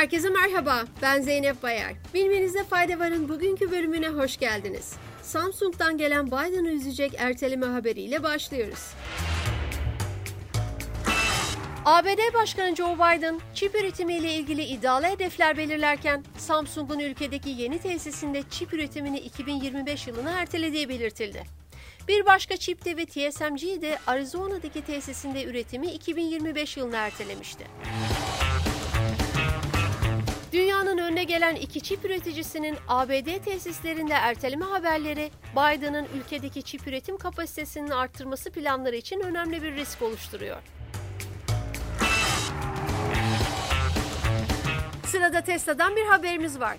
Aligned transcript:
Herkese 0.00 0.30
merhaba, 0.30 0.84
ben 1.02 1.20
Zeynep 1.20 1.62
Bayar. 1.62 1.92
Bilmenize 2.14 2.64
fayda 2.64 2.98
varın 2.98 3.28
bugünkü 3.28 3.70
bölümüne 3.70 4.08
hoş 4.08 4.36
geldiniz. 4.36 4.92
Samsung'dan 5.22 5.98
gelen 5.98 6.26
Biden'ı 6.26 6.68
üzecek 6.68 7.14
erteleme 7.18 7.66
haberiyle 7.66 8.22
başlıyoruz. 8.22 8.92
ABD 11.84 12.34
Başkanı 12.34 12.76
Joe 12.76 12.94
Biden, 12.94 13.40
çip 13.54 13.74
üretimiyle 13.74 14.34
ilgili 14.34 14.62
iddialı 14.62 15.06
hedefler 15.06 15.56
belirlerken, 15.56 16.24
Samsung'un 16.38 16.98
ülkedeki 16.98 17.50
yeni 17.50 17.78
tesisinde 17.78 18.42
çip 18.50 18.74
üretimini 18.74 19.18
2025 19.18 20.06
yılına 20.06 20.30
ertelediği 20.30 20.88
belirtildi. 20.88 21.44
Bir 22.08 22.26
başka 22.26 22.56
çip 22.56 22.84
devi 22.84 23.06
TSMC 23.06 23.82
de 23.82 23.98
Arizona'daki 24.06 24.82
tesisinde 24.82 25.44
üretimi 25.44 25.86
2025 25.86 26.76
yılına 26.76 26.96
ertelemişti. 26.96 27.64
Önüne 31.20 31.28
gelen 31.32 31.54
iki 31.54 31.80
çip 31.80 32.04
üreticisinin 32.04 32.76
ABD 32.88 33.44
tesislerinde 33.44 34.12
erteleme 34.12 34.64
haberleri, 34.64 35.30
Biden'ın 35.52 36.06
ülkedeki 36.14 36.62
çip 36.62 36.86
üretim 36.86 37.18
kapasitesinin 37.18 37.90
arttırması 37.90 38.50
planları 38.50 38.96
için 38.96 39.20
önemli 39.20 39.62
bir 39.62 39.72
risk 39.72 40.02
oluşturuyor. 40.02 40.56
Sırada 45.06 45.40
Tesla'dan 45.40 45.96
bir 45.96 46.06
haberimiz 46.06 46.60
var. 46.60 46.76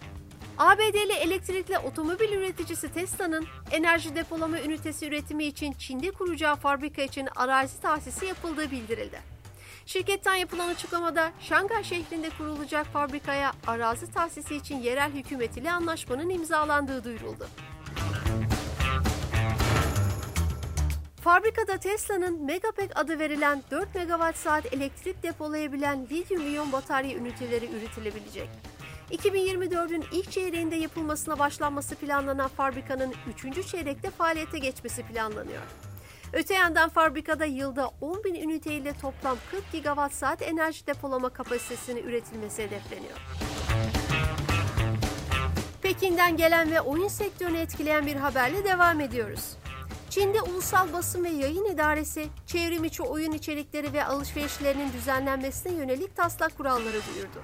ABD'li 0.57 1.13
elektrikli 1.13 1.77
otomobil 1.77 2.31
üreticisi 2.33 2.93
Tesla'nın 2.93 3.47
enerji 3.71 4.15
depolama 4.15 4.59
ünitesi 4.59 5.07
üretimi 5.07 5.43
için 5.43 5.73
Çin'de 5.73 6.11
kuracağı 6.11 6.55
fabrika 6.55 7.01
için 7.01 7.27
arazi 7.35 7.81
tahsisi 7.81 8.25
yapıldığı 8.25 8.71
bildirildi. 8.71 9.40
Şirketten 9.85 10.35
yapılan 10.35 10.69
açıklamada 10.69 11.31
Şangay 11.39 11.83
şehrinde 11.83 12.29
kurulacak 12.29 12.87
fabrikaya 12.87 13.51
arazi 13.67 14.11
tahsisi 14.11 14.55
için 14.55 14.75
yerel 14.77 15.11
hükümet 15.11 15.57
ile 15.57 15.71
anlaşmanın 15.71 16.29
imzalandığı 16.29 17.03
duyuruldu. 17.03 17.47
Fabrikada 21.23 21.77
Tesla'nın 21.77 22.45
Megapack 22.45 22.99
adı 22.99 23.19
verilen 23.19 23.63
4 23.71 23.95
megawatt 23.95 24.37
saat 24.37 24.73
elektrik 24.73 25.23
depolayabilen 25.23 26.07
lityum 26.09 26.47
iyon 26.47 26.71
batarya 26.71 27.17
üniteleri 27.17 27.65
üretilebilecek. 27.65 28.49
2024'ün 29.11 30.05
ilk 30.11 30.31
çeyreğinde 30.31 30.75
yapılmasına 30.75 31.39
başlanması 31.39 31.95
planlanan 31.95 32.47
fabrikanın 32.47 33.13
3. 33.45 33.67
çeyrekte 33.67 34.09
faaliyete 34.09 34.59
geçmesi 34.59 35.03
planlanıyor. 35.03 35.61
Öte 36.33 36.53
yandan 36.53 36.89
fabrikada 36.89 37.45
yılda 37.45 37.91
10 38.01 38.23
bin 38.23 38.35
üniteyle 38.35 38.93
toplam 39.01 39.37
40 39.51 39.71
gigawatt 39.71 40.13
saat 40.13 40.41
enerji 40.41 40.87
depolama 40.87 41.29
kapasitesini 41.29 41.99
üretilmesi 41.99 42.63
hedefleniyor. 42.63 43.17
Pekin'den 45.81 46.37
gelen 46.37 46.71
ve 46.71 46.81
oyun 46.81 47.07
sektörünü 47.07 47.57
etkileyen 47.57 48.05
bir 48.05 48.15
haberle 48.15 48.63
devam 48.63 48.99
ediyoruz. 48.99 49.57
Çin'de 50.09 50.41
Ulusal 50.41 50.93
Basın 50.93 51.23
ve 51.23 51.29
Yayın 51.29 51.65
İdaresi, 51.65 52.27
çevrim 52.47 52.83
içi 52.83 53.03
oyun 53.03 53.31
içerikleri 53.31 53.93
ve 53.93 54.05
alışverişlerinin 54.05 54.93
düzenlenmesine 54.93 55.73
yönelik 55.73 56.15
taslak 56.15 56.57
kuralları 56.57 56.99
duyurdu. 57.13 57.43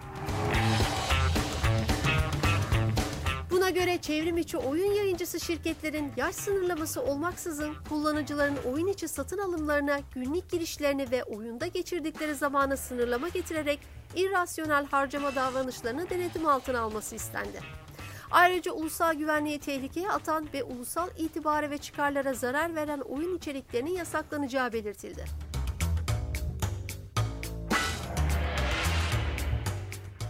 Buna 3.68 3.76
göre 3.76 3.98
çevrim 3.98 4.38
içi 4.38 4.58
oyun 4.58 4.92
yayıncısı 4.92 5.40
şirketlerin 5.40 6.12
yaş 6.18 6.36
sınırlaması 6.36 7.02
olmaksızın 7.02 7.76
kullanıcıların 7.90 8.58
oyun 8.72 8.88
içi 8.88 9.08
satın 9.08 9.38
alımlarına, 9.38 10.00
günlük 10.16 10.50
girişlerini 10.50 11.12
ve 11.12 11.24
oyunda 11.24 11.68
geçirdikleri 11.68 12.36
zamanı 12.36 12.78
sınırlama 12.78 13.28
getirerek 13.28 13.80
irrasyonel 14.16 14.86
harcama 14.86 15.36
davranışlarını 15.36 16.10
denetim 16.10 16.46
altına 16.46 16.80
alması 16.80 17.16
istendi. 17.16 17.60
Ayrıca 18.32 18.72
ulusal 18.72 19.14
güvenliği 19.14 19.60
tehlikeye 19.60 20.10
atan 20.10 20.48
ve 20.54 20.64
ulusal 20.64 21.10
itibara 21.18 21.70
ve 21.70 21.78
çıkarlara 21.78 22.34
zarar 22.34 22.76
veren 22.76 23.00
oyun 23.00 23.38
içeriklerinin 23.38 23.92
yasaklanacağı 23.92 24.74
belirtildi. 24.74 25.26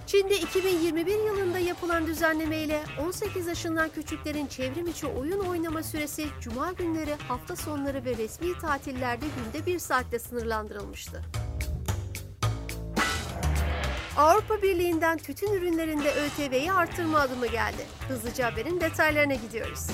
Çin'de 0.07 0.37
2021 0.37 1.25
yılında 1.25 1.59
yapılan 1.59 2.07
düzenleme 2.07 2.57
ile 2.57 2.83
18 3.07 3.47
yaşından 3.47 3.89
küçüklerin 3.89 4.47
çevrim 4.47 4.87
içi 4.87 5.07
oyun 5.07 5.39
oynama 5.39 5.83
süresi 5.83 6.27
cuma 6.41 6.71
günleri, 6.71 7.15
hafta 7.27 7.55
sonları 7.55 8.05
ve 8.05 8.17
resmi 8.17 8.59
tatillerde 8.59 9.25
günde 9.25 9.65
bir 9.65 9.79
saatte 9.79 10.19
sınırlandırılmıştı. 10.19 11.21
Avrupa 14.17 14.61
Birliği'nden 14.61 15.17
tütün 15.17 15.53
ürünlerinde 15.53 16.11
ÖTV'yi 16.11 16.71
artırma 16.71 17.19
adımı 17.19 17.47
geldi. 17.47 17.85
Hızlıca 18.07 18.51
haberin 18.51 18.81
detaylarına 18.81 19.35
gidiyoruz. 19.35 19.87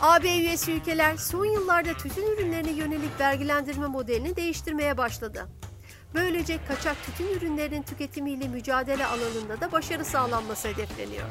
AB 0.00 0.28
üyesi 0.28 0.72
ülkeler 0.72 1.16
son 1.16 1.44
yıllarda 1.44 1.92
tütün 1.92 2.26
ürünlerine 2.26 2.70
yönelik 2.70 3.20
vergilendirme 3.20 3.86
modelini 3.86 4.36
değiştirmeye 4.36 4.98
başladı. 4.98 5.48
Böylece 6.14 6.58
kaçak 6.68 6.96
tütün 7.06 7.28
ürünlerinin 7.28 7.82
tüketimiyle 7.82 8.48
mücadele 8.48 9.06
alanında 9.06 9.60
da 9.60 9.72
başarı 9.72 10.04
sağlanması 10.04 10.68
hedefleniyor. 10.68 11.26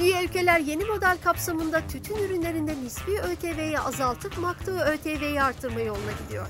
Üye 0.00 0.24
ülkeler 0.24 0.60
yeni 0.60 0.84
model 0.84 1.18
kapsamında 1.24 1.86
tütün 1.86 2.16
ürünlerinde 2.16 2.74
nispi 2.84 3.20
ÖTV'yi 3.20 3.78
azaltıp 3.78 4.38
maktu 4.38 4.70
ÖTV'yi 4.70 5.42
artırma 5.42 5.80
yoluna 5.80 6.12
gidiyor. 6.24 6.46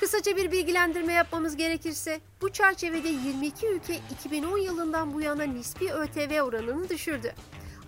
Kısaca 0.00 0.36
bir 0.36 0.52
bilgilendirme 0.52 1.12
yapmamız 1.12 1.56
gerekirse, 1.56 2.20
bu 2.40 2.52
çerçevede 2.52 3.08
22 3.08 3.66
ülke 3.66 4.00
2010 4.10 4.58
yılından 4.58 5.14
bu 5.14 5.20
yana 5.20 5.42
nispi 5.42 5.92
ÖTV 5.92 6.42
oranını 6.42 6.88
düşürdü. 6.88 7.34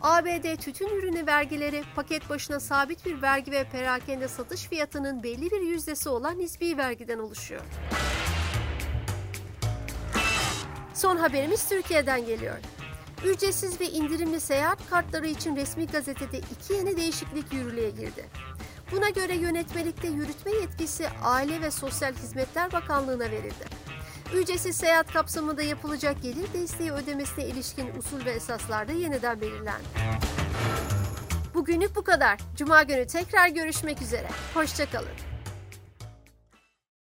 ABD 0.05 0.57
tütün 0.57 0.89
ürünü 0.89 1.27
vergileri 1.27 1.85
paket 1.97 2.31
başına 2.31 2.61
sabit 2.61 3.07
bir 3.07 3.23
vergi 3.23 3.53
ve 3.53 3.65
perakende 3.65 4.29
satış 4.29 4.69
fiyatının 4.69 5.23
belli 5.23 5.51
bir 5.51 5.61
yüzdesi 5.61 6.09
olan 6.09 6.39
nispi 6.39 6.77
vergiden 6.77 7.19
oluşuyor. 7.19 7.61
Son 10.95 11.17
haberimiz 11.17 11.69
Türkiye'den 11.69 12.27
geliyor. 12.27 12.57
Ücretsiz 13.25 13.81
ve 13.81 13.91
indirimli 13.91 14.41
seyahat 14.41 14.91
kartları 14.91 15.27
için 15.27 15.57
resmi 15.57 15.87
gazetede 15.87 16.39
iki 16.39 16.73
yeni 16.73 16.97
değişiklik 16.97 17.53
yürürlüğe 17.53 17.91
girdi. 17.91 18.25
Buna 18.93 19.11
göre 19.11 19.37
yönetmelikte 19.37 20.09
yürütme 20.09 20.53
yetkisi 20.53 21.09
Aile 21.23 21.61
ve 21.61 21.71
Sosyal 21.71 22.15
Hizmetler 22.15 22.73
Bakanlığı'na 22.73 23.31
verildi. 23.31 23.84
Ücretsiz 24.33 24.77
seyahat 24.77 25.13
kapsamında 25.13 25.63
yapılacak 25.63 26.23
gelir 26.23 26.53
desteği 26.55 26.93
ödemesine 26.93 27.45
ilişkin 27.45 27.91
usul 27.99 28.25
ve 28.25 28.31
esaslar 28.31 28.89
da 28.89 28.93
yeniden 28.93 29.41
belirlendi. 29.41 29.85
Bugünlük 31.55 31.97
bu 31.97 32.05
kadar. 32.05 32.39
Cuma 32.57 32.83
günü 32.83 33.07
tekrar 33.07 33.49
görüşmek 33.49 34.03
üzere. 34.03 34.29
Hoşçakalın. 34.55 35.34